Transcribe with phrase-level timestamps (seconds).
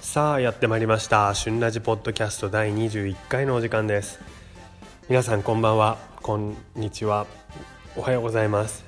[0.00, 1.32] さあやってまいりました。
[1.34, 4.18] 旬ラジポッドキャスト第21回のお時間です。
[5.08, 5.98] 皆さんこんばんは。
[6.20, 7.26] こんにちは。
[7.96, 8.84] おはようございます。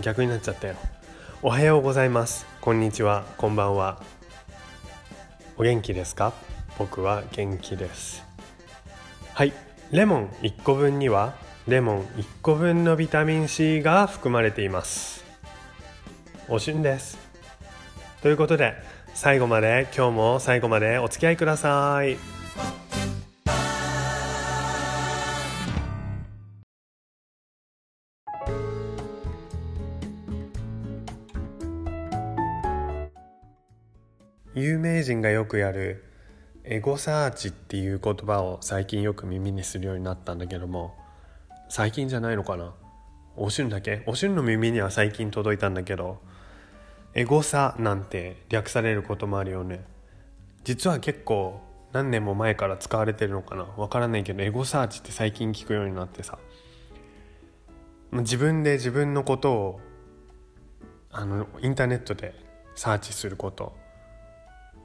[0.00, 0.76] 逆になっちゃったよ。
[1.42, 2.46] おはようございます。
[2.60, 3.24] こんにちは。
[3.36, 4.00] こんばんは。
[5.56, 6.32] お元気ですか？
[6.78, 8.22] 僕は元気です。
[9.32, 9.52] はい。
[9.90, 11.34] レモン1個分には
[11.66, 15.24] レモン1個分のビタミン C が含まれています。
[16.46, 17.16] おしんです。
[18.20, 18.74] ということで
[19.14, 22.18] 最後まで今日も最後までお付き合いください。
[34.54, 36.04] 有名人がよくやる
[36.64, 41.02] エゴサーチっていう言葉を最近よく耳にするようになったんだけども
[41.68, 42.74] 最近じゃないのかな？
[43.36, 44.02] おしゅんだけ？
[44.06, 46.20] おしゅんの耳には最近届いたんだけど。
[47.16, 49.84] エゴサなんて略されることもあるよね。
[50.64, 51.60] 実は結構
[51.92, 53.62] 何年も前から使われてるのかな？
[53.76, 56.38] わからないけどエゴサーチって最近聞くようになってさ。
[58.10, 59.80] 自分で自分のことを
[61.12, 62.34] あのインターネットで
[62.74, 63.76] サーチすること。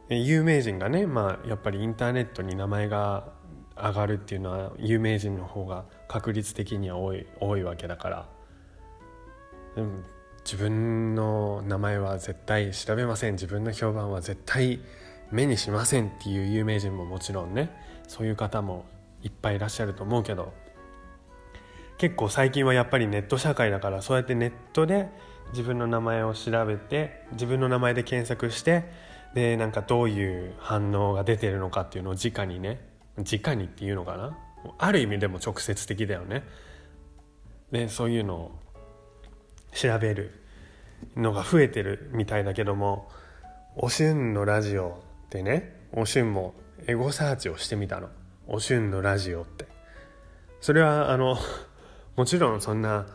[0.09, 3.29] 有名人がね、まあ、やっぱりインターネットに名前が
[3.75, 8.29] 上がるっていうのは有名人の方が確率的には多い多いわけだから、
[9.77, 10.03] うん、
[10.43, 13.33] 自分の名前は絶対調べません。
[13.33, 14.79] 自分の評判は絶対
[15.31, 17.69] 目にしませんっていう有名人ももちろんね。
[18.07, 18.85] そういう方も
[19.21, 20.51] いっぱいいらっしゃると思うけど。
[21.99, 25.09] 結構最近はやっぱりネット社会だからそうやってネットで
[25.51, 28.85] 自分の名前を調べて自分の名前で検索して
[29.35, 32.79] でなんかどういう反応が出てるのかっていうのを直にね。
[33.17, 34.37] 直にっていうのかな。
[34.77, 36.43] ある意味でも直接的だよね。
[37.71, 38.59] でそういうのを
[39.73, 40.41] 調べる
[41.15, 43.09] のが増えてるみたいだけども
[43.75, 46.55] おしゅんのラジオでねおしゅんも
[46.87, 48.09] エゴサーチをしてみたの。
[48.47, 49.67] おしゅんのラジオって。
[50.61, 51.37] それはあの
[52.15, 53.05] もちろんそんな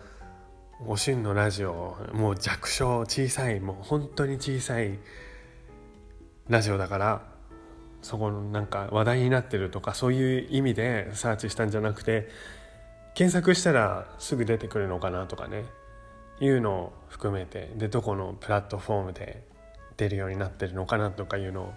[0.87, 4.99] おしゅんのラジオもう弱小小さいもう本当に小さい
[6.49, 7.34] ラジオだから
[8.05, 12.29] そこのなんか話題になってるとかそういう意味でサーチしたんじゃなくて
[13.15, 15.65] 検索したらすぐ出てくるのかなとかね
[16.39, 19.43] いうのを含めてでどこのプラットフォームで
[19.97, 21.73] 出るようになってるのかなとかいうのを、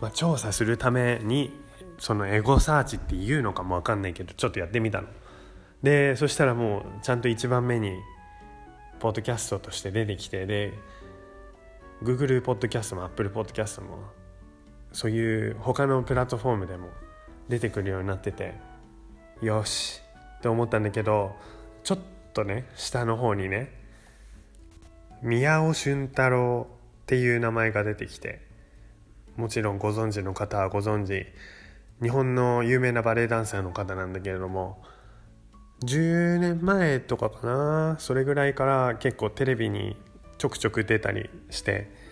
[0.00, 1.52] まあ、調査するために
[1.98, 5.08] そのエゴサーチっていうのかも分かんないけどちょっとやってみたの。
[5.82, 7.92] でそしたらもうちゃんと一番目に
[8.98, 10.72] ポッドキャストとして出てきてで
[12.02, 13.98] Google ポッドキャストも Apple ポッドキャストも
[14.96, 16.88] そういう他のプラットフォームでも
[17.50, 18.54] 出てくるようになってて
[19.42, 20.00] よし
[20.38, 21.36] って思ったんだけど
[21.84, 21.98] ちょっ
[22.32, 23.70] とね下の方にね
[25.20, 28.40] 宮尾俊太郎っていう名前が出てきて
[29.36, 31.26] もちろんご存知の方はご存知
[32.02, 34.82] 日本の有名なバレエダンサーの方なんだけれども
[35.84, 39.94] 10年前とかかなそれぐらいから結構テレビに
[40.38, 42.05] ちょくちょく出たりして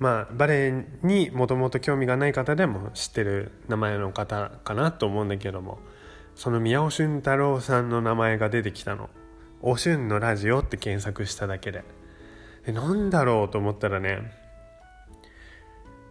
[0.00, 5.78] まあバレエにもともと興味がない方でも知ってる名前の方かなと思うんだけども
[6.34, 9.10] その宮尾俊太郎さんの名前が出てきたの
[9.60, 11.84] 「おしゅんのラジオ」って検索しただけで。
[12.64, 14.32] でなんだろうと思ったらね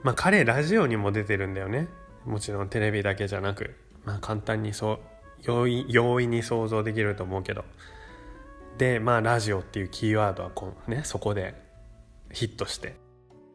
[0.01, 1.87] まあ彼ラジオにも出てるんだよね。
[2.25, 3.75] もちろんテレビだけじゃなく。
[4.03, 4.99] まあ簡単にそう
[5.41, 7.65] 容易容易に想像できると思うけど。
[8.77, 11.55] でまあラジオっていうキーワードはこうねそこで
[12.31, 13.08] ヒットして。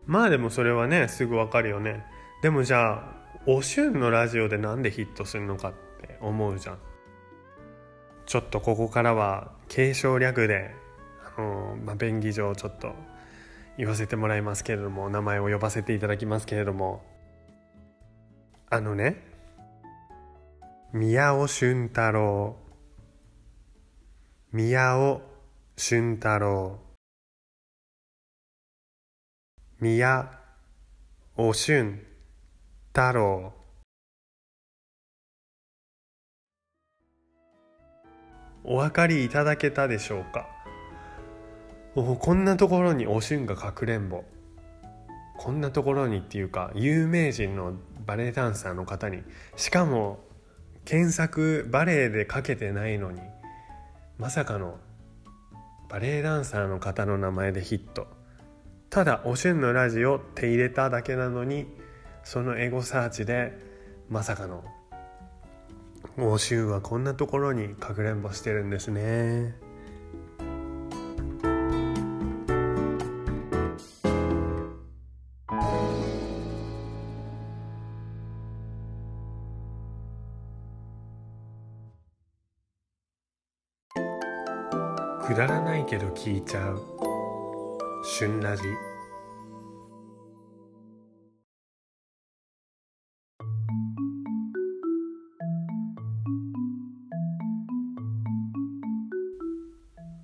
[0.06, 2.04] まあでもそれはねすぐわかるよね。
[2.42, 3.14] でもじゃあ
[3.46, 6.78] おしゅんのラジオでなんでヒットするのかって思うじゃん。
[8.26, 10.74] ちょっとここからは継承略で
[11.36, 12.94] あの、まあ、便宜上ちょっと
[13.76, 17.02] 言わせてもらいますけれども名前を呼ばせていただきますけれども。
[18.70, 19.22] あのね
[20.92, 22.56] 宮尾俊太郎。
[24.52, 25.20] 宮尾
[25.76, 26.83] 俊太郎。
[29.80, 30.30] 宮
[31.36, 32.00] 尾俊
[32.92, 33.52] 太郎
[38.62, 40.46] お分かりいただけたでしょうか？
[41.96, 44.22] こんなところにおしゅんがかくれんぼ。
[45.36, 47.74] こんなところにっていうか有名人の
[48.06, 49.24] バレエダンサーの方に。
[49.56, 50.20] しかも
[50.84, 53.20] 検索バレエでかけてないのに
[54.18, 54.78] まさかの
[55.88, 58.06] バレエダンサーの方の名前でヒット。
[58.94, 61.66] ただ「おしゅんのラジオ」って入れただけなのに
[62.22, 63.58] そのエゴサーチで
[64.08, 64.62] まさかの
[66.16, 69.56] おしゅんはこんなところにかくれんぼしてるんですね。
[85.26, 86.93] くだらないけど聞いちゃう。
[88.16, 88.62] 旬ラジ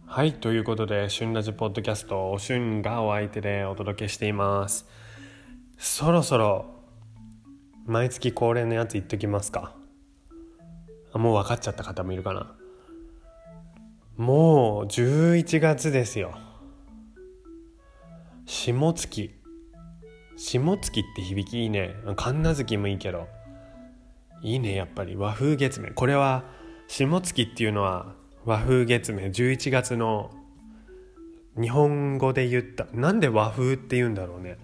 [0.07, 4.87] はいということで旬ラジポッドキャストお旬がお相手でお届けしています。
[5.77, 6.67] そろそろ
[7.87, 9.75] 毎月恒例のやつ言っときますか。
[11.13, 12.55] あもう分かっちゃった方もいるかな。
[14.17, 16.50] もう11月ですよ。
[18.51, 19.31] 下月。
[20.37, 21.95] 下月って響きいいね。
[22.05, 23.29] 神奈月もいいけど。
[24.43, 25.15] いいねやっぱり。
[25.15, 25.95] 和風月面。
[25.95, 26.43] これは
[26.89, 29.31] 下月っていうのは和風月面。
[29.31, 30.33] 11月の
[31.61, 32.87] 日本語で言った。
[32.93, 34.59] なんで和風って言うんだろうね。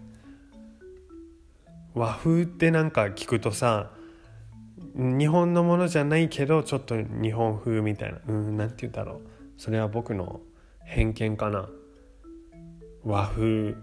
[1.94, 3.92] 和風ってなんか聞くとさ
[4.96, 8.18] 日本のものじゃないけどちょっと日本風みたいな。
[8.26, 9.20] うんなんて言うんだろう。
[9.56, 10.40] それは僕の
[10.84, 11.68] 偏見かな。
[13.06, 13.74] 和風。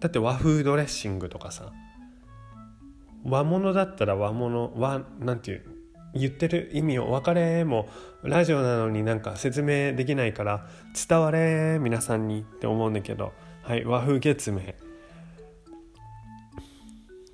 [0.00, 1.72] だって和風ドレッシングとかさ。
[3.24, 5.64] 和物だったら和物和なんていう
[6.14, 7.88] 言ってる意味を分かれも
[8.22, 10.68] ラジオなのになんか説明できないから
[11.08, 13.32] 伝われ皆さんにって思うんだけど。
[13.62, 14.60] はい和風月明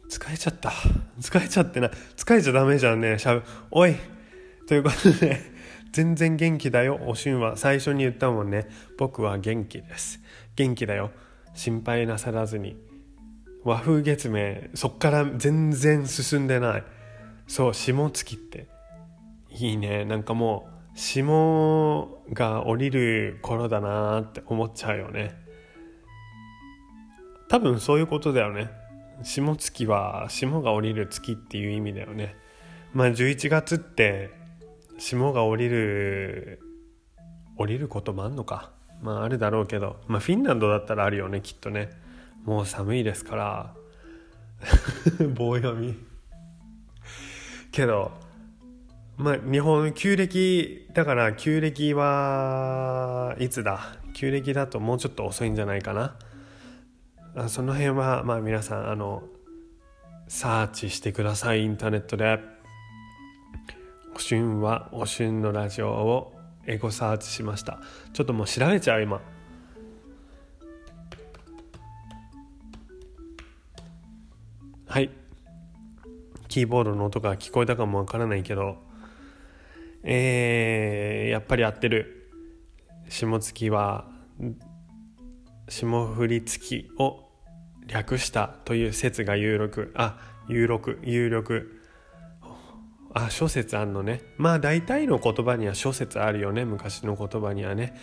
[0.09, 0.71] 疲れちゃった。
[1.21, 3.97] 疲れちゃってな疲れちゃダメじゃんねしゃおい。
[4.67, 5.50] ということで
[5.93, 7.01] 全然元気だよ。
[7.07, 8.69] おしんは最初に言ったもんね。
[8.97, 10.21] 僕は元気です。
[10.57, 11.11] 元気だよ。
[11.55, 12.77] 心配なさらずに。
[13.65, 16.85] 和風月明そっから全然進んでない。
[17.47, 18.69] そう霜月って。
[19.51, 20.05] いいね。
[20.05, 25.35] なんかもう霜が降りる頃だなって思っちゃうよね。
[27.49, 28.71] 多分そういうことだよね。
[29.23, 32.37] 霜月は霜が降りる月っていう意味だよね。
[32.95, 34.31] まあ11月って
[35.01, 36.61] 霜が降りる
[37.57, 38.71] 降りることもあんのか。
[39.01, 39.97] まああるだろうけど。
[40.07, 41.91] まあフィンランドだったらあるよねきっとね。
[42.45, 43.75] もう寒いですから。
[45.35, 45.97] 棒読み。
[47.73, 48.13] けど
[49.17, 53.81] まあ日本旧暦だから旧暦はいつだ？
[54.13, 57.49] 旧暦だともうちょっと遅いんじゃないかな。
[57.49, 59.23] その辺はまあ皆さんあの
[60.29, 62.39] サーチしてくださいインターネットで
[64.15, 66.35] 「おしゅんはおしゅんのラジオ」を
[66.67, 67.81] エゴサーチしました。
[68.13, 69.21] ちょっともう調べちゃう今。
[74.87, 75.11] はい。
[76.49, 78.77] キーボードの音が聞こえたかもわからないけど、
[80.03, 82.17] えー、やっぱり合ってる。
[83.09, 84.09] 下月は
[85.69, 87.29] 霜降り月を
[87.87, 89.93] 略したという説が有力。
[89.95, 90.19] あ
[90.49, 91.80] 有力有力。
[93.13, 94.23] あ諸説あんのね。
[94.37, 96.65] まあ大体の言葉には諸説あるよね。
[96.65, 97.95] 昔の言葉にはね。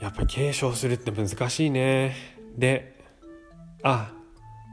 [0.00, 2.16] やっぱ継承するって難しいね。
[2.56, 3.00] で
[3.82, 4.12] あ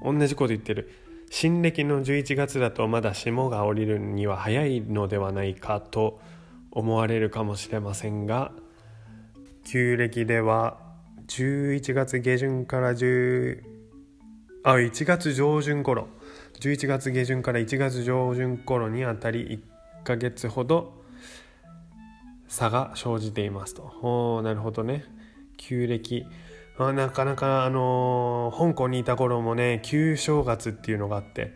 [0.04, 0.92] 同じこと言ってる。
[1.30, 6.20] 新暦の11月だとまだ霜が降りるには早いのではないかと
[6.72, 8.52] 思われるかもしれませんが
[9.64, 10.80] 旧暦では
[11.28, 13.62] 11月下旬から10
[14.64, 16.08] あ1月上旬頃。
[16.60, 19.64] 11月下旬から1月上旬頃にあたり
[20.02, 20.94] 1ヶ月ほど
[22.48, 23.84] 差が生じていますと。
[24.02, 25.06] おなるほどね。
[25.58, 26.26] 旧暦。
[26.78, 31.54] あなかなかあの香港にいた頃もね旧正月っていうのがあって、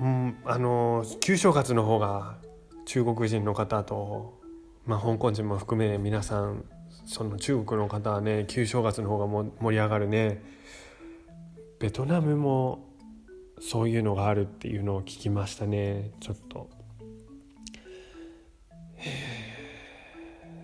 [0.00, 2.38] うん、あの旧正月の方が
[2.86, 4.40] 中国人の方と、
[4.86, 6.64] まあ、香港人も含め皆さん
[7.04, 10.42] その中国の方はね旧正月の方がも盛り上がるね。
[11.80, 12.87] ベトナムも
[13.60, 16.10] そういうのがあるっていうのを聞きましたね。
[16.20, 16.70] ちょっと。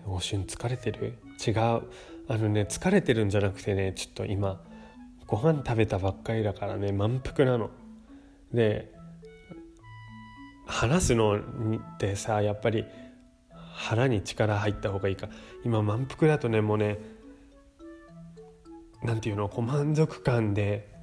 [0.07, 1.17] おしゅん疲れてる？
[1.45, 1.55] 違う。
[2.27, 4.61] あのね疲れてるんじゃなくてねちょっと今
[5.27, 7.69] ご飯食べたばっかりだからね満腹なの。
[8.53, 8.93] で
[10.65, 11.41] 話すのっ
[11.97, 12.85] てさやっぱり
[13.73, 15.27] 腹に力入った方がいいか。
[15.63, 16.97] 今満腹だとねもうね
[19.03, 20.94] 何て言うのこう満足感で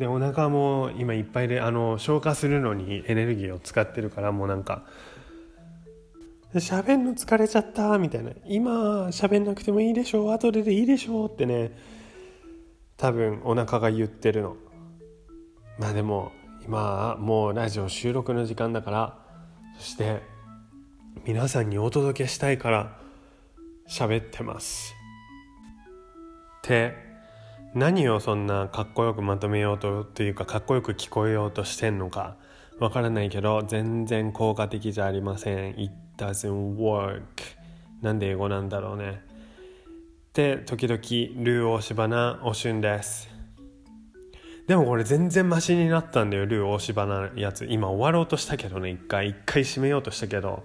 [0.00, 4.86] でお腹も今いっぱいであの消化するのにエネルギーを使ってるからもうなんか。
[6.54, 8.30] 喋んの疲れちゃったみたいな。
[8.46, 11.72] 今喋んなくてもいいでしょ後ででいいでしょってね。
[12.96, 14.56] 多分お腹が言ってるの。
[15.78, 16.32] まあでも
[16.64, 19.18] 今もうラジオ収録の時間だから。
[19.76, 20.22] そして
[21.26, 22.98] 皆さんにお届けしたいから
[23.86, 24.94] 喋ってます。
[26.58, 27.09] って
[27.74, 32.36] 何をそんなかっこよくまとめようとっていうかかっこよく聞こえようとしてんのか
[32.80, 35.80] わからないけど全然効果的じゃありません。
[35.80, 37.20] It doesn't work.
[38.02, 39.22] なんで英語なんだろうね。
[40.32, 40.98] で時々
[41.44, 43.28] ルー大柴なおしゅんです。
[44.66, 47.66] でもこれ全然マシになったんだよルー大柴なやつ。
[47.68, 49.28] 今終わろうとしたけどね一回。
[49.28, 50.64] 一回締めようとしたけど。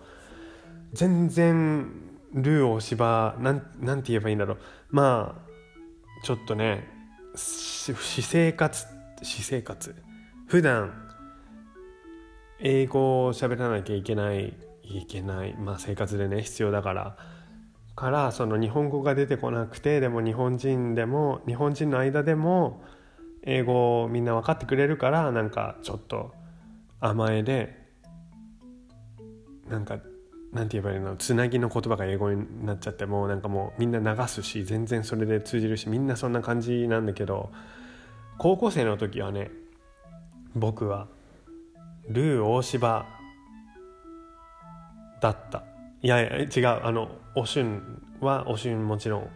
[0.93, 1.91] 全然
[2.33, 4.57] ルー大柴なんなんて言えばいいんだろう。
[4.89, 6.94] まあちょっとね
[7.35, 8.87] 私生活
[9.21, 9.95] 私生活。
[10.47, 10.93] 普段
[12.59, 15.55] 英語を喋らなきゃいけないいけない。
[15.55, 17.17] まあ生活でね必要だから。
[17.95, 22.83] からその日本語が出てこなくてでも日本人でも日本人の間でも
[23.43, 26.33] 英語をみんな分かってくれるからなんかちょっと
[26.99, 27.85] 甘えで
[29.69, 29.99] なんか
[30.55, 31.17] なんて言えばいいの？
[31.17, 37.51] つなぎの言葉が英語になっちゃってもうなんかもうみんな流すし全然それで通じるしみんなそんな感じなんだけど
[38.37, 39.51] 高校生の時はね
[40.55, 41.07] 僕は
[42.07, 43.05] ルー大柴
[45.21, 45.63] だった。
[46.01, 49.29] いやいや違うあのおしゅんはおしゅんもちろん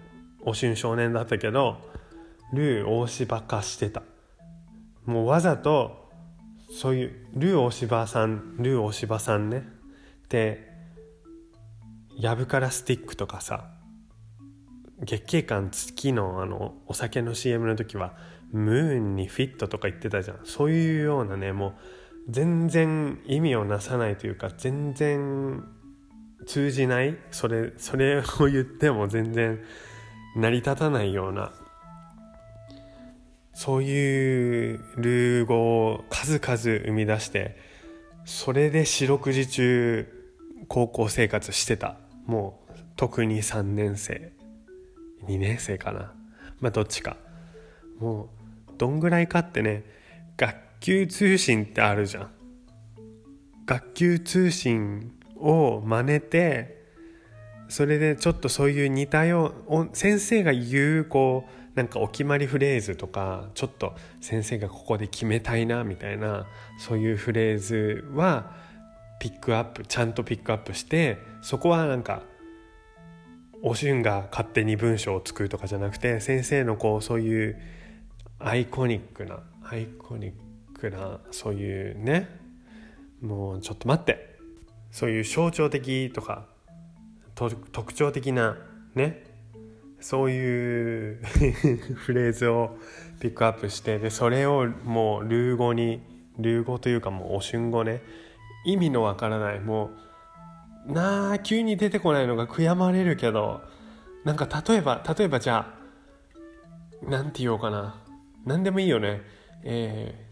[0.46, 1.80] おしゅん少年だったけど
[2.54, 4.04] ルー大柴化してた。
[5.06, 6.10] もうわざと
[6.72, 9.68] そういうルー大柴さんルー大柴さんね。
[10.30, 10.69] で
[12.20, 13.70] やぶからスティックとかさ
[15.06, 18.14] 月経感月のあのお酒の CM の時は
[18.52, 20.40] ムーンにフィットとか言ってたじゃん。
[20.44, 21.74] そういうようなねもう
[22.30, 25.64] 全然意味をなさないというか全然
[26.46, 29.64] 通じないそれそれを言っても全然
[30.36, 31.54] 成り立たないような
[33.54, 37.56] そういうルー語を数々生み出して
[38.26, 40.36] それで四六時中
[40.68, 42.09] 高校生活してた。
[42.30, 44.32] もう特に3年生
[45.26, 46.14] 2年生かな。
[46.60, 47.18] まあどっちか。
[48.00, 48.30] も
[48.68, 49.84] うどんぐらいかってね
[50.38, 52.30] 学級通信ってあるじゃん。
[53.66, 56.86] 学級通信を真似て
[57.68, 66.46] それでちょっとそういう似たよう先生が言うこうなんかお決まりフレーズとかちょっと先生がここで決めたいなみたいな
[66.78, 68.69] そういうフレーズは
[69.20, 72.24] ピックアップちゃんとピックアップしてそこはなんか
[73.62, 77.62] おしゅんが勝手に文章を作るとかじゃなくて先生のこうそういう
[78.40, 80.34] アイコニックなアイコニッ
[80.80, 82.30] クなそういうね
[83.22, 84.30] もうちょっと待って。
[84.92, 86.48] そういう象徴的とか
[87.36, 88.58] 特徴的な
[88.96, 89.24] ね。
[90.00, 91.24] そういう
[91.96, 92.78] フレーズを
[93.20, 96.02] ピックアップしてでそれをもうルー語に
[96.38, 98.02] ルー語というかもうお春語ね
[98.66, 99.60] 意味のわからない。
[99.60, 99.92] も
[100.88, 103.62] うなあ急に出てこないのが悔やまれるけど
[104.24, 105.74] なんか例えば例えばじゃ
[107.06, 108.02] あなんて言おうかな。
[108.46, 109.22] 何でもいいよね。
[109.64, 110.26] え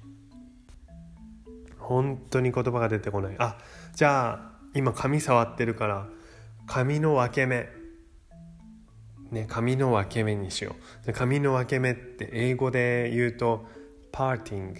[1.70, 3.36] ー、本当に言葉が出てこない。
[3.40, 3.58] あ
[3.94, 6.08] じゃあ今髪触ってるから
[6.66, 7.70] 髪の分け目。
[9.32, 11.12] ね、髪の分け目にしよう。
[11.12, 13.66] 髪の分け目って英語で言うと
[14.14, 14.80] パーティング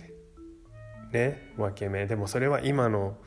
[1.12, 2.06] ね分け目。
[2.06, 3.18] でもそれは今の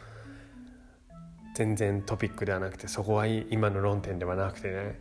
[1.54, 5.00] 全然トピックではなくてそこは今の論点ではなくてね。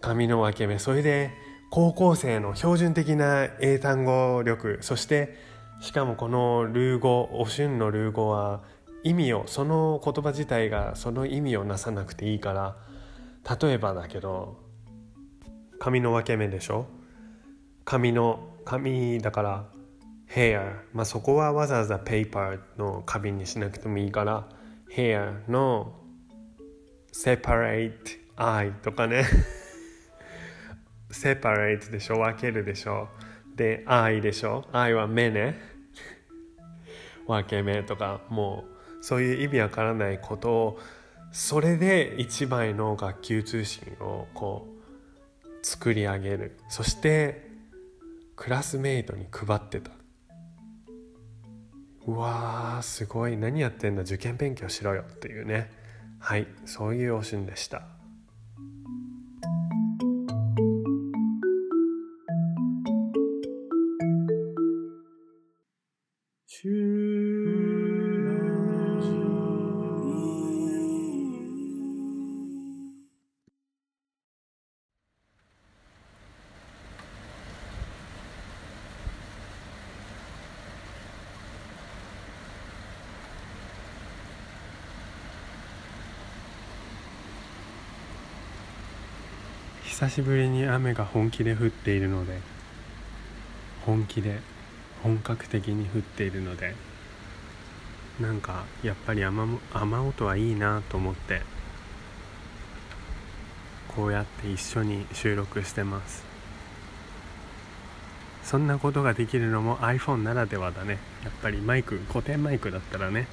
[0.00, 1.30] 髪の分け目それで
[1.70, 5.36] 高校生の標準的な英単語力そして
[5.80, 8.62] しかもこのルー語お春のルー語は
[9.02, 12.76] 意味をその言葉自体がその意味をなさなくていいから
[13.60, 14.56] 例えばだけど
[15.78, 16.86] 髪の分け目でしょ？
[17.84, 19.68] 髪の髪だから
[20.34, 24.48] hair まあそこはわざわざ paper の花瓶にしなくてもいいから
[24.90, 25.94] hair の
[27.12, 27.94] separate
[28.36, 29.24] eye とかね。
[31.10, 32.18] separate でしょ？
[32.18, 33.08] 分けるでしょ？
[33.54, 35.58] で eye でしょ？eye は目ね。
[37.26, 38.64] 分け目とかも
[39.00, 40.78] うそういう意味わからないことを
[41.32, 44.68] それで一枚の学級通信をこ
[45.44, 46.58] う作り上げる。
[46.68, 47.48] そして
[48.36, 49.90] クラスメイトに配ってた。
[52.06, 53.36] うわーすごい。
[53.36, 55.70] 何やってんだ受験勉強しろよっていうね。
[56.18, 57.82] はいそういうおしんでした。
[89.94, 92.40] 久しぶりに雨が本気で降っているので
[93.86, 94.40] 本気で
[95.04, 96.74] 本格的に降っているので
[98.18, 101.42] なんかやっぱり雨雨音はいいなと思って
[103.94, 106.24] こうやって一緒に収録してます。
[108.42, 110.98] そんなことができるのも iPhone ならではだね。
[111.22, 113.28] やっぱりマイク固定マイクだったらね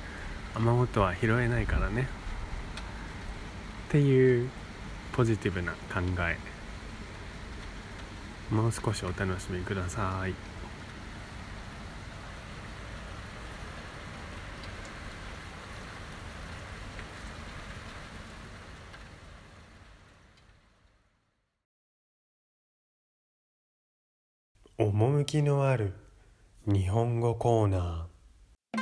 [0.53, 2.07] 雨音は拾えないからね。
[3.87, 4.51] っていう
[5.13, 6.50] ポジティブな考え。
[8.51, 10.33] もう少しお楽しみください。
[24.77, 25.93] 趣のある
[26.65, 28.81] 日本語コーナー。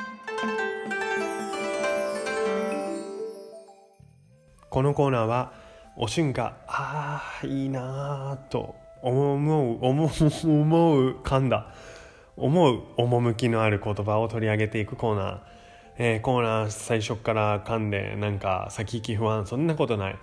[4.70, 5.54] このコーナーは
[5.98, 10.10] おしゅんがああいいなと思う思う
[10.46, 11.74] 思う噛んだ。
[12.40, 15.40] 思う趣のある言葉を取り上げていくコーナー、
[15.98, 20.16] えー、コーナー最初から噛んでなんか先行き不安そんなことない、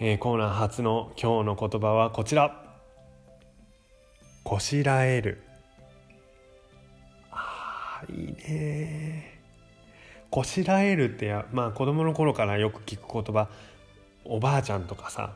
[0.00, 2.64] えー、コーナー初の今日の言葉はこちら。
[4.42, 5.42] こしらえる。
[7.30, 9.38] あいいね
[10.30, 13.48] こしらえるってやまあ子供の頃からよく聞く言葉。
[14.24, 15.34] おばあちゃんとかさ。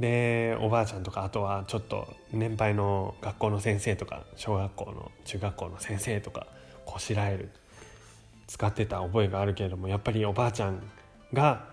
[0.00, 6.46] でおばあちゃんとかあとはちょっと年配の学校の先生とか小学校の中学校の先生とか
[6.86, 7.50] こしらえる
[8.46, 10.82] 使ってた覚えがあるけれどもやっぱりおばあちゃん
[11.34, 11.68] が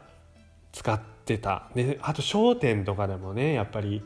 [0.73, 1.69] 使ってた。
[1.73, 4.03] であと『笑点』とかでもねやっぱり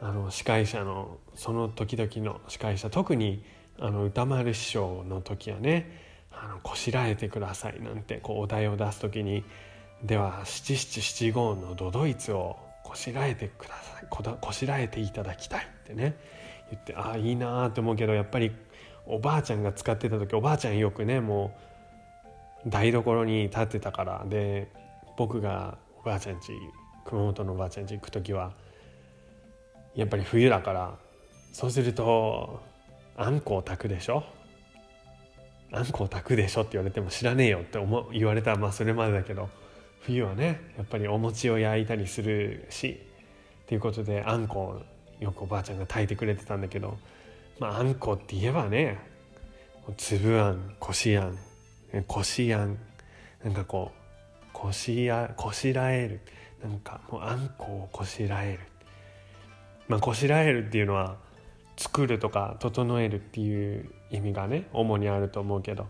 [0.00, 3.44] あの司会者のその時々の司会者特に
[3.78, 6.00] あの歌丸師匠の時はね
[6.32, 9.44] あのこしらえてくださいなんてこうお題を出す時に
[10.02, 12.56] では七七七五の都々逸を
[12.90, 14.06] こしらえてください。
[14.10, 16.16] こだこしらえていただきたいってね。
[16.72, 18.50] 言ってああいいなーと思うけどやっぱり
[19.06, 21.56] おばあちゃんが使ってた時おばあちゃんよくねも
[22.66, 24.24] う台所に立ってたから。
[24.28, 24.72] で
[25.16, 26.50] 僕がおばあちゃんち
[27.04, 28.54] 熊本のおばあちゃんち行く時は
[29.94, 30.98] やっぱり冬だから
[31.52, 32.60] そうすると
[33.16, 34.24] あんこを炊くでしょ？
[35.70, 39.48] あんこを炊くでしょって言われても知らねえよって思言われたらまあそれまでだけど。
[40.00, 43.00] 冬はねやっぱりお餅を焼いたりするし
[43.62, 44.82] っていうことであんこを
[45.20, 46.98] よくおばあちゃんが炊いてくれてたんだけど
[47.58, 48.98] まああんこって言えばね
[49.96, 51.38] 粒あんこしあん
[52.06, 52.78] こしあん
[53.44, 54.00] なんかこう
[54.52, 56.20] こしやこしらえる
[56.62, 58.60] なんかもうあんこをこしらえる。
[59.88, 61.16] まあ、こしらえるっていうのは
[61.76, 65.88] 作るとか整えるっていう意味がね主にあると思うけど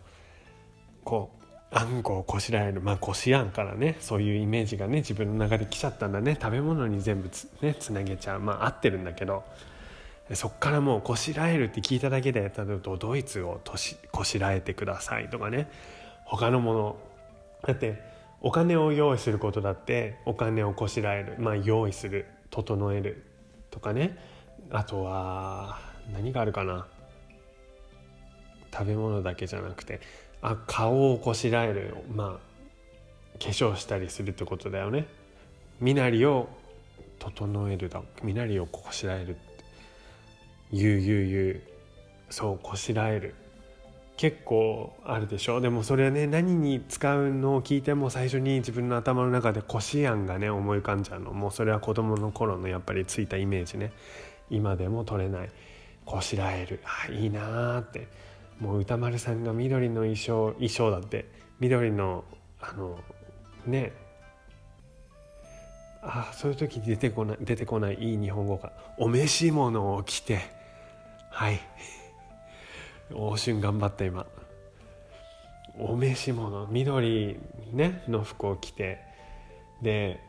[1.05, 1.40] こう
[1.73, 2.81] あんこをこしらえる。
[2.81, 3.97] まあこしあんからね。
[4.01, 6.37] そういうイメージがね自分の中で来ちゃったんだね。
[6.41, 8.41] 食べ物に全部つ,、ね、つなげちゃう。
[8.41, 9.45] まあ合ってるんだけど。
[10.35, 15.71] そっからもうこしらえるって聞いただけで例えばドイツをとしこしらえてくださいとかね。
[16.25, 16.97] 他のもの。
[17.67, 18.03] だって
[18.41, 21.37] お金を用意することだってお金をこしらえる。
[21.39, 22.27] まあ用意する。
[22.51, 23.25] 整える。
[23.71, 24.19] とかね。
[24.71, 25.79] あとは
[26.13, 26.87] 何があるかな。
[28.73, 30.01] 食べ物だけじゃなくて
[30.43, 35.07] あ顔をこしらえるまあ化粧したりするってことだよね。
[35.81, 36.49] 身なりを
[37.19, 38.03] 整えるだ。
[38.23, 39.37] 身なりをこしらえる。
[40.73, 41.63] 言う言う言う。
[42.31, 43.35] そうこしらえる。
[44.17, 45.63] 結構あるでしょ。
[45.63, 51.33] でもそれはね何に使うのを聞いても最初に自分の頭の中でこしあんがね思い浮かんじゃうの。
[51.33, 53.93] もうそれは子供の頃のやっぱりついたイメージね。
[54.51, 55.51] 今でも取れない。
[56.05, 56.81] こしらえる。
[56.85, 58.09] あいいなーって。
[58.61, 61.27] もう歌丸さんが緑の衣装衣装だって。
[61.61, 62.25] 緑の
[62.61, 62.99] あの
[63.67, 63.93] ね。
[66.03, 70.41] あそういう時出てこない出てこないいい日本語がお召し物を着て。
[71.31, 71.61] はい。
[73.13, 74.27] おしゅん頑張った今。
[75.79, 76.67] お召し物。
[76.67, 77.39] 緑
[77.73, 79.01] ねの服を着て。
[79.83, 80.21] で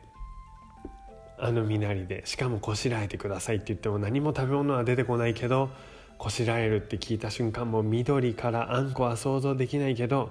[1.38, 2.22] あの身なりで。
[2.24, 5.70] しかもこしらえてくださいって言っても何も食べ物は出てこないけど
[6.22, 10.30] こしらえるって聞いた瞬間も緑からあんこは想像できないけど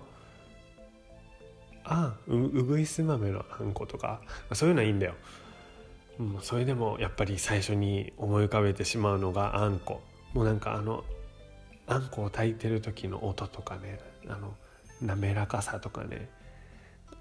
[1.83, 4.21] あううぐいす豆のあんことか。
[4.53, 5.15] そういうのはいいんだよ、
[6.17, 9.99] うん、それでもやっぱり最初に思い浮かべてしまうのがあんこ。
[10.31, 11.03] もうなんかあの
[11.87, 13.99] あんこを炊いてる時の音とかね
[14.29, 14.53] あの
[15.01, 16.29] 滑らかさとかね。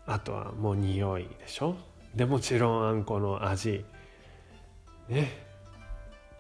[0.06, 1.74] あとはもう匂いでしょ？
[2.14, 3.85] でもちろんあんこの味。
[5.09, 5.49] ね。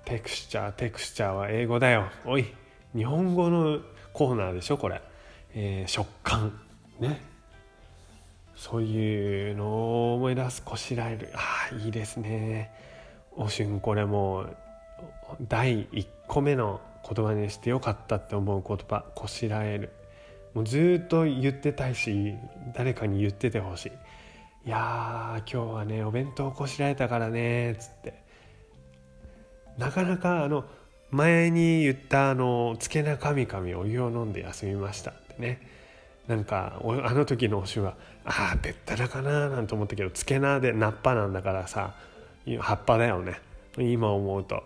[0.04, 2.10] テクスチャーテクスチャーは英語だよ。
[2.24, 2.46] おい
[2.94, 3.78] 日本語の
[4.12, 5.00] コーナーでしょこれ、
[5.54, 6.60] えー、食感。
[6.98, 7.20] ね。
[8.56, 9.68] そういうの
[10.12, 11.30] を思い出すこしらえる。
[11.34, 12.70] あいいですね。
[13.32, 14.46] おしゅんこれも
[15.48, 19.04] 第1個目の言葉にしてよかったって思う言葉。
[19.14, 19.92] こしらえる。
[20.54, 22.34] もうずっと言ってたいし
[22.74, 23.92] 誰かに言っててほしい。
[24.66, 28.29] いや今日はねお弁当こしらえたからねっつって。
[29.78, 30.64] なかなかあの
[31.10, 35.68] 前に言ったあのつけなかみかみお湯を飲んで休みましたってね。
[36.28, 41.94] なんかあの時のおしはああべったらかななんて思ったけどつけなで菜っぱなんだからさ
[42.60, 43.40] 葉っぱだよね。
[43.78, 44.62] 今思うと。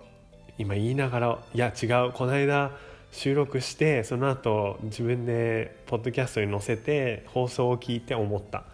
[0.59, 2.13] 今言いながらいや違う。
[2.13, 2.71] この間
[3.13, 8.65] 収録してその後自分でポッドキャストに載せて放送を聞いて思った。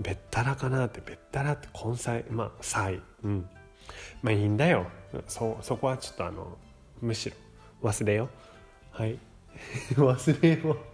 [0.00, 3.00] べったらかなってべったらって根菜まあ菜。
[3.24, 3.48] うん。
[4.22, 4.86] まあいいんだよ。
[5.26, 6.56] そそこはちょっとあの
[7.00, 7.36] むしろ
[7.82, 8.28] 忘れよ
[8.92, 9.18] はい。
[9.94, 10.76] 忘れよ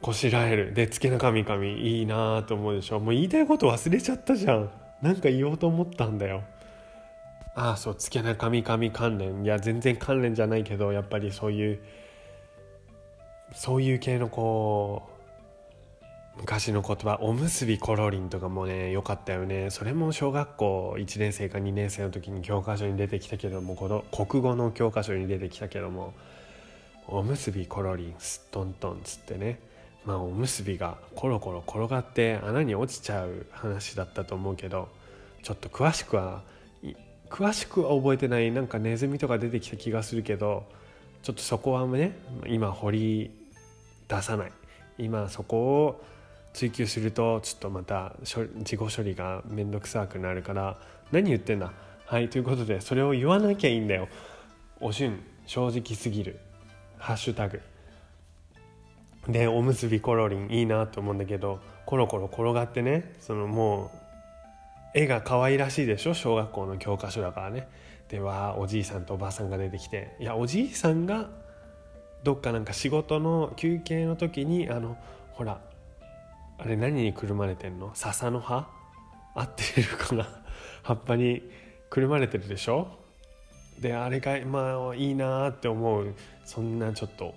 [0.00, 0.74] こしらえる。
[0.74, 3.00] でつけなかみかみいいなと思うでしょ。
[3.00, 4.70] もう言いたいこと忘れちゃったじゃん。
[5.02, 6.42] なんか言おうと思ったんだよ。
[7.54, 9.44] ああそうつけなかみかみ関連。
[9.44, 11.80] いや全然関連じゃないけどやっぱりそういう
[13.52, 15.17] そういう系のこう
[16.40, 19.70] 昔の言葉おむすびコロリンとかもね良かったよね。
[19.70, 26.14] それも小学校1年生か2年生の時に教科書に出てきたけどもこの国語の教科書に出てきたけども
[27.06, 29.60] おむすびコロリンすっとんとんつってね。
[30.04, 34.88] まあおむすびがコロコロ転がって穴に落ちちゃう話だったと思うけど
[35.42, 36.42] ちょっと詳しくは
[37.28, 40.64] 詳しくは覚えてないなんかネズミとか出てきた気がするけど
[41.22, 43.30] ちょっとそこはね今掘り
[44.06, 44.52] 出さない。
[44.98, 46.04] 今そこを
[46.58, 50.76] 追求するとちょっとまた自己処理が面倒くさくなるから
[51.12, 51.70] 何言ってんだ？
[52.04, 54.08] はいということでそれを言わなきゃいいんだよ。
[54.80, 56.40] おしゅん正直すぎる。
[56.98, 57.60] ハッシュタグ。
[59.28, 63.92] でおむすびコロリンいいなと思うんだけどコロコロ転がってねそのも
[64.94, 66.14] う絵が可愛らしいでしょ？
[66.14, 67.68] 小学校の教科書だからね。
[68.08, 71.28] ではおじいさんとおばあさんが出てきていやおじいさんが
[72.24, 74.96] どっかなんか仕事の休憩の時にあの
[75.34, 75.60] ほら
[76.58, 77.90] あれ何にくるまれてんの？
[77.94, 78.68] 笹の葉？
[79.34, 80.28] 合ってるかな？
[80.82, 81.42] 葉っぱに
[81.90, 82.88] くるまれてるでしょ？
[83.78, 87.32] であれがまあいいなって思うそんなちょっと、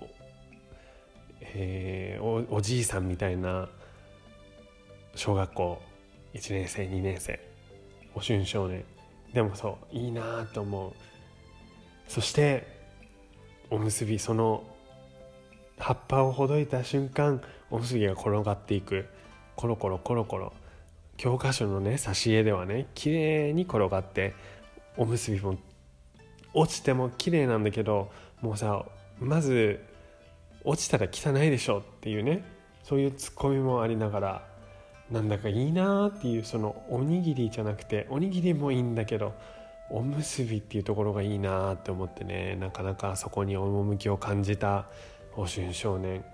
[1.41, 3.69] えー、おおじいさんみたいな
[5.13, 5.81] 小学校
[6.33, 7.39] 1年生2年生
[8.15, 8.83] お春少年。
[9.33, 10.91] でもそういいなと思う。
[12.07, 12.67] そして
[13.69, 14.63] おむすびその
[15.77, 19.07] 葉っぱをほどいた瞬間おむすびが転がっていく。
[19.55, 20.53] コロコロコロコロ。
[21.17, 24.33] 教科書のね挿絵ではね綺麗に転がって
[24.97, 25.55] おむすびも
[26.53, 28.85] 落ちても綺麗なんだけどもうさ
[29.19, 29.85] まず
[30.63, 32.43] 落ちたら汚いでしょっていうね
[32.83, 34.47] そういうツッコミもありながら
[35.11, 39.33] なんだかいいなっていうそのおにぎりじゃなくておにぎりもいいんだけど
[39.91, 44.87] おむすびっていうところがいいなって思ってねなかなかそこに趣を感じた
[45.35, 46.25] お春少年。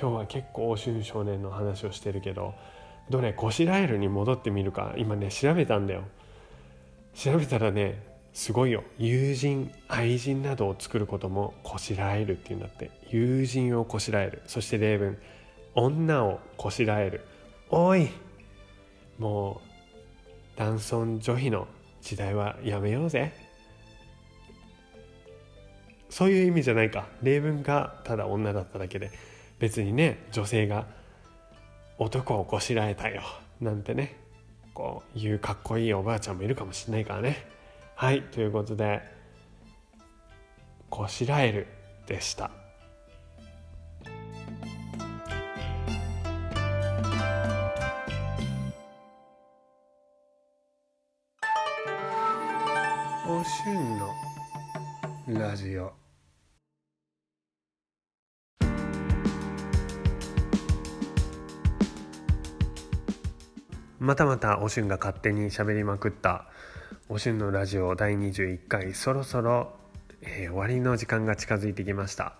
[0.00, 2.54] 今日は結構お春少年の話をしてるけど
[3.10, 6.04] どれこしらえるに戻ってみるか今ね調べたんだよ。
[7.14, 8.00] 調べたらね
[8.32, 8.84] すごいよ。
[8.96, 12.92] 友人愛人などを作ることもこしらえるっていうんだって。
[13.08, 14.42] 友人をこしらえる。
[14.46, 15.18] そして例文
[15.74, 17.24] 女をこしらえる。
[17.70, 18.08] おい
[19.18, 19.60] も
[20.56, 21.66] う男尊女卑の
[22.02, 23.32] 時代はやめようぜ。
[26.08, 27.08] そういう意味じゃないか。
[27.20, 29.10] 例文がただ女だっただけで。
[29.58, 30.86] 別にね女性が
[31.98, 33.22] 男をこしらえたよ
[33.60, 34.16] なんてね
[34.72, 37.46] こういうかっこいいおばあちゃんもいるかもしれないからね。
[37.96, 39.02] はいということで
[40.88, 41.66] こしらえる
[42.06, 42.52] でした。
[64.18, 66.46] たまたおしゅんが勝手に喋りまくった
[67.08, 68.92] おしゅんのラジオ第21回。
[68.92, 69.70] そろそろ、
[70.22, 72.34] えー、終わりの時間が近づいてきました。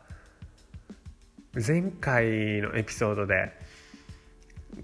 [1.55, 3.53] 前回のエピソードで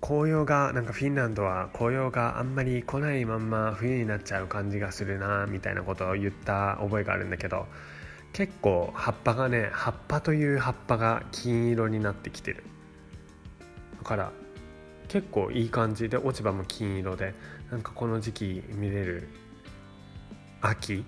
[0.01, 7.67] 紅葉がなんかフィンランドは紅葉があんまり来ないまんま冬になっちゃう感じがするなみたいなことを言った覚えがあるんだけど
[8.33, 12.63] 結構葉っぱがね葉っぱという葉っぱが金色になってきてる。
[13.99, 14.44] だから
[15.09, 17.35] 結構いい感じで落ち葉も金色で
[17.71, 19.29] なんかこの時期見れる
[20.61, 21.05] 秋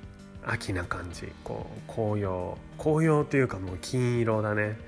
[0.46, 1.26] 秋な感じ。
[1.42, 2.56] こう紅葉。
[2.78, 4.78] 紅葉というかもう金色だね。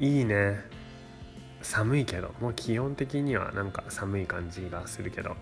[0.00, 0.60] いいね。
[1.62, 5.36] 寒いけどもう基本的にはなんか寒い感じがするけど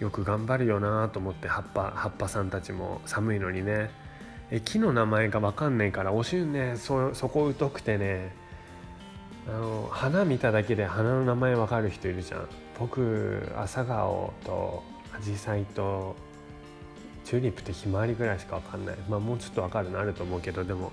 [0.00, 3.90] よく頑張るよなと思って葉っぱ葉っぱさんたちも寒いのにね。
[4.52, 8.32] え木の名前が分かんないからおしゅんねそそこ疎くてね。
[9.48, 12.48] あの花見ただけで花の名前分かる人いるじゃん。
[12.78, 14.82] 僕朝顔と
[15.16, 16.16] アジサイと
[17.24, 18.96] チューリップってひまわりぐらいしか分かんない。
[19.08, 20.90] まあもうちょっと分かるのあると思うけどでも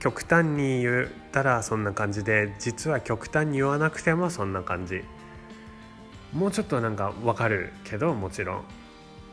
[0.00, 5.02] 極端に言ったらそんな感じで実は極端に言わなくてもそんな感じ。
[6.32, 8.64] もうちょっとなんか分かるけどもちろん。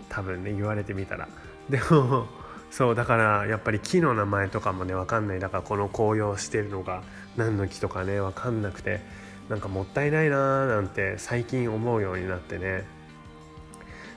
[0.08, 1.28] 多分ね言われてみたら。
[1.70, 2.28] でも
[2.72, 5.40] そうだからやっぱり木の名前とかもね分かんない。
[5.40, 7.04] だからこの紅葉してるのが
[7.38, 9.00] 何の木とかね分かんなくて
[9.48, 12.84] なんかもったいないなーなんて最近思うようになってね。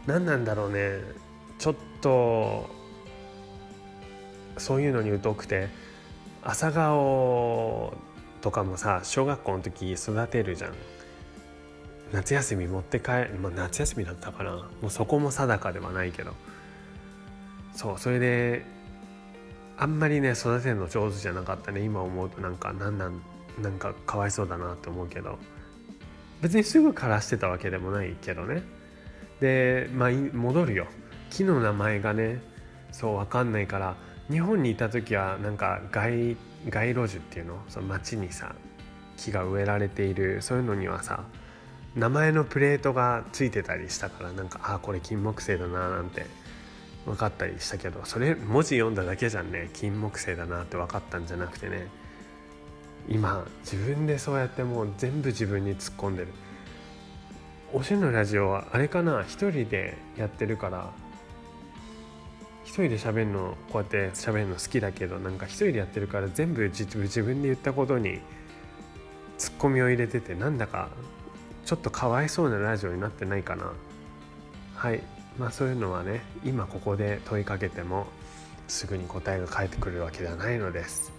[0.06, 0.98] 何なんだろうね。
[1.58, 2.68] ちょっと
[4.56, 5.68] そういうのに疎くて
[6.42, 7.94] 朝顔
[8.40, 10.74] とかもさ小学校の時育てるじゃん。
[12.10, 13.36] 夏休み持って帰る。
[13.40, 14.68] まあ夏休みだったかな。
[14.80, 16.32] もうそこも定かではないけど。
[17.78, 18.64] そうそれで
[19.76, 21.80] あんまりね育てるの上手じゃなかったね。
[21.80, 23.22] 今思うとなんかなんなん
[23.62, 25.38] なんかかわいそうだなって思うけど。
[26.42, 28.62] 別にすぐ枯らしてたわけでもないけどね。
[29.40, 30.88] でまあ戻るよ。
[31.30, 32.42] 木の名前がね
[32.90, 33.94] そう分かんないから
[34.28, 36.36] 日本にいた時はなんか街
[36.68, 37.62] 街路樹っていうの？
[37.68, 38.56] その街にさ
[39.16, 40.42] 木が植えられている。
[40.42, 41.22] そういうのにはさ
[41.94, 46.26] 名前のプレートがついてたりしたからなんかああこれ金木犀だななんて
[47.08, 49.70] 分かったりしたけどそれ文字読んだだけじゃんね。
[49.72, 51.88] 金木犀だなって分かったんじゃなくてね。
[53.08, 56.28] 今自分でそうやってもう全部自分に突っ込んでる。
[57.72, 59.24] おしのラジオはあれかな？
[59.26, 60.90] 一人でやってるから。
[62.64, 66.84] 一人で喋るのこうやって喋るの好きだけどなんか一人でやってるから全部自
[67.22, 68.20] 分で言ったことに
[69.38, 70.90] ツッコミを入れててなんだか
[71.64, 73.72] ちょっとかわいそうなラジオになってないかな
[74.74, 75.02] はい
[75.38, 78.06] まあそういうのはね今ここで問いかけても
[78.66, 81.12] すぐに答えが返ってくるわけではないのです。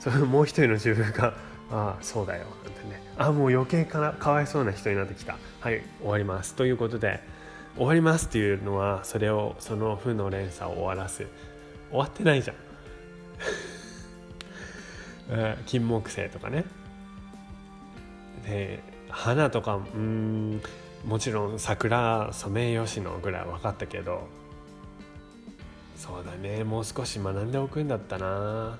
[0.00, 1.34] それもう一人の自分が
[1.70, 3.02] 「ああそうだよ」なんてね。
[3.18, 5.36] ああもう余計かかわいそうな人になってきた。
[5.60, 6.54] はい終わります。
[6.54, 7.20] ということで
[7.76, 11.26] 終わりますっていうのはそれをその負の連鎖を終わらす。
[11.90, 12.56] 終わってないじゃん。
[15.66, 16.64] 金木犀とかね。
[18.46, 20.60] で花とかうん
[21.04, 24.28] もちろん桜ソメイヨシノぐらい分かったけど
[25.96, 28.78] そうだねもう少し学んでおくんだったな。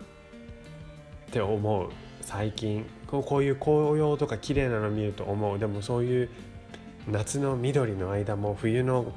[1.28, 1.90] って思う。
[2.22, 2.86] 最近。
[3.06, 5.58] こういう紅葉とか綺麗なの見ると思う。
[5.58, 6.28] でもそういう
[7.06, 9.12] 夏の緑の間も冬の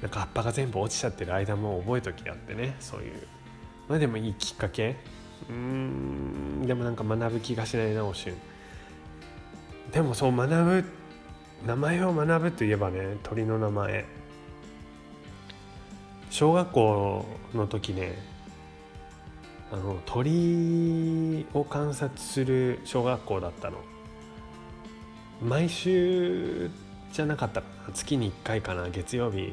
[0.00, 2.76] なんか葉っぱが全部落ちちゃってる間も覚えときあってね。
[2.80, 3.26] そういう。
[3.88, 4.96] まあでもいいきっかけ。
[5.48, 6.66] うん。
[6.66, 8.36] でもなんか学ぶ気がしないなおしゅん。
[9.92, 10.84] でもそう学ぶ
[11.66, 14.04] 名前を学ぶといえばね鳥の名前。
[16.30, 18.16] 小学校の時ね
[19.72, 23.78] あの鳥を観察する小学校だったの。
[25.42, 26.70] 毎週
[27.12, 27.92] じゃなかったかな。
[27.92, 28.88] 月に1回かな。
[28.88, 29.52] 月曜日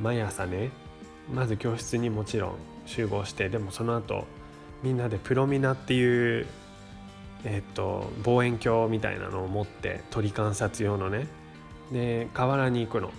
[0.00, 0.70] 毎朝ね
[1.30, 2.54] まず教室にもちろん
[2.86, 4.24] 集合してでもその後
[4.82, 6.46] みんなでプロミナっていう
[7.44, 11.26] えっと望遠鏡みたいなのを持って鳥観察用のね。
[11.92, 13.12] で河原に行くの。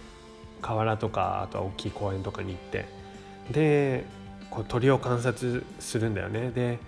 [0.62, 2.86] 河原とかあとは大きい公園とかに行って。
[3.52, 4.06] で
[4.50, 6.50] こう鳥を観察するんだよね。
[6.52, 6.80] で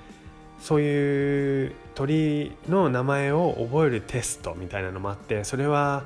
[0.60, 6.04] そういう鳥の名前を覚えるテストみたいなのもあってそれは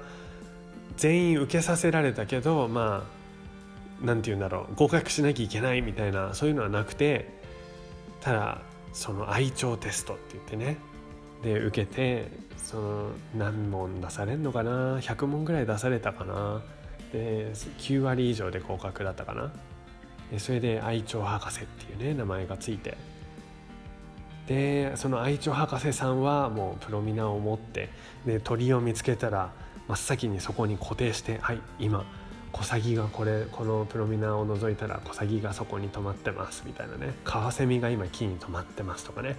[0.97, 4.75] 全員受けさせられたけどまあ何て言うんだろう。
[4.75, 7.39] 合格しなきゃいけないみたいなそういうのはなくて
[8.19, 10.90] ただその愛鳥テストって言ってね。
[11.43, 12.27] で受けて
[12.57, 16.61] その何問出されるのかな？100問ぐらい出されたかな？
[17.11, 19.51] で9割以上で合格だったかな？
[20.31, 22.97] でそれで愛鳥博士っていうね名前がついて。
[24.47, 27.89] でその愛鳥博士さんはもうプロミナを持って
[28.25, 29.51] で鳥を見つけたら
[29.87, 32.05] 真っ先にそこに固定してはい今
[32.51, 37.13] コサギがこれこのプロミナを除いたらコサギがそこに止まってますみたいなね。
[37.23, 39.35] カワセミが今木に止まってますとかね。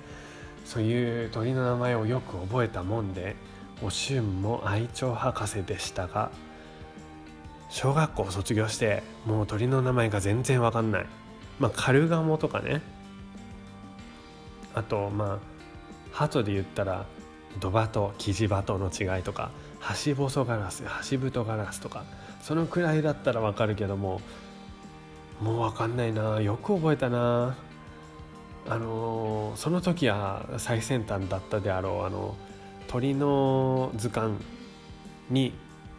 [0.65, 3.37] そういう鳥の名前をよく覚えたもんで
[3.83, 6.31] おしゅんも愛鳥博士でしたが
[7.69, 11.07] 小学校卒業してもう鳥の名前が全然わかんない。
[11.59, 12.83] まあカルガモとかね。
[14.75, 15.39] あとまあ
[16.13, 17.07] 鳩で言ったら
[17.61, 22.05] ドバとキジバトの違いとかハシボソガラスハシブトガラスとか
[22.41, 24.21] そのくらいだったらわかるけども
[25.41, 26.41] もうわかんないな。
[26.41, 27.57] よく覚えたな。
[28.69, 32.37] あのその時は最先端だったであろうあの
[32.89, 34.37] 鳥の図鑑
[35.31, 35.53] に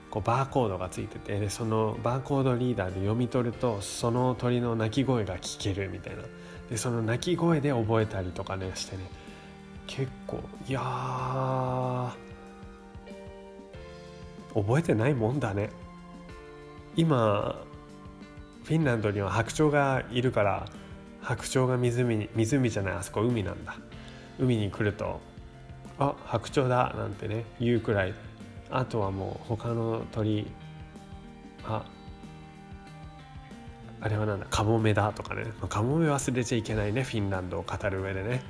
[0.10, 6.24] こうバーコードがついててでそのバーコードリーダーで読み取るとその鳥の鳴き声が聞けるみたいな。
[6.70, 9.04] でその鳴き声で覚えたりとかねしてね。
[9.88, 12.16] 結構いや
[14.54, 15.70] 覚えてないもんだね。
[16.96, 17.60] 今
[18.64, 20.66] フィンランドには白鳥がいるから
[21.24, 23.76] 白鳥が湖に湖じゃないあそこ海なんだ。
[24.40, 25.22] 海に来ると
[26.00, 28.14] 「あ白鳥だ」なんてね言うくらい。
[28.70, 30.48] あとはもう他の鳥
[31.64, 31.84] あ
[34.02, 35.46] あれはなんだカモメだとかね。
[35.70, 38.42] カモメ忘れちゃいけないねフィンランドを語る上でね。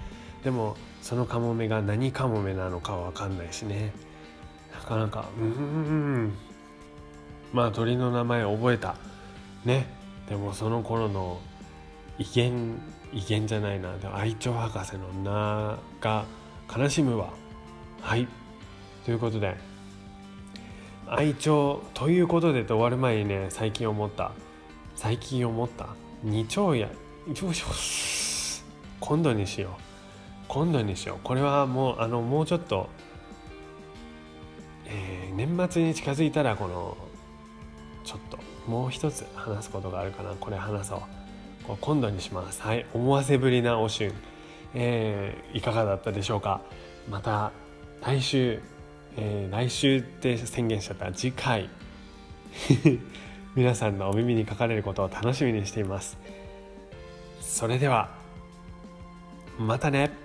[0.43, 3.93] でもそのカモメが何カモメなのかは分かんないしね。
[4.73, 6.33] なかなかうん。
[7.53, 8.95] まあ鳥の名前覚えた。
[9.63, 9.86] ね。
[10.27, 11.39] でもその頃の
[12.19, 12.80] 威厳
[13.12, 13.97] 威厳じゃないな。
[13.97, 16.26] でも愛鳥博士の名が
[16.76, 17.30] 悲しむわ。
[18.02, 18.28] はい。
[19.06, 19.56] ということで
[21.08, 24.32] 愛鳥ということでと終わる前にね最近思った。
[24.95, 25.89] 最近思った。
[26.23, 26.89] 二丁や
[28.99, 29.71] 今度にしよう。
[30.47, 31.17] 今度にしよう。
[31.23, 32.89] これはもうあのもうちょっと、
[34.86, 36.97] えー、年末に近づいたらこの
[38.04, 40.34] ちょっともう一つ話すことがあるかな。
[40.36, 41.22] これ話そう。
[41.63, 42.62] こ今度にします。
[42.62, 42.86] はい。
[42.93, 44.13] 思わせぶりなおしゅん、
[44.73, 46.62] えー、いかがだったでしょうか？
[47.10, 47.52] また
[48.02, 48.60] 来週、
[49.17, 51.12] えー、来週って宣言しちゃった。
[51.12, 51.69] 次回。
[53.56, 56.17] 皆さんのお耳にかかれることを楽しみにしています。
[57.39, 58.10] それでは
[59.60, 60.22] またね。